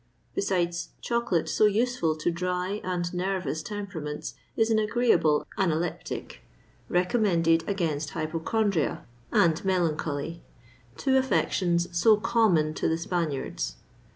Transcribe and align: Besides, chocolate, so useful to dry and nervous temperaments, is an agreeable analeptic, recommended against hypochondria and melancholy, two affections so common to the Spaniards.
Besides, 0.33 0.89
chocolate, 0.99 1.47
so 1.47 1.65
useful 1.67 2.15
to 2.15 2.31
dry 2.31 2.81
and 2.83 3.13
nervous 3.13 3.61
temperaments, 3.61 4.33
is 4.57 4.71
an 4.71 4.79
agreeable 4.79 5.45
analeptic, 5.59 6.37
recommended 6.89 7.63
against 7.69 8.09
hypochondria 8.17 9.03
and 9.31 9.63
melancholy, 9.63 10.41
two 10.97 11.17
affections 11.17 11.87
so 11.95 12.17
common 12.17 12.73
to 12.73 12.89
the 12.89 12.97
Spaniards. 12.97 13.75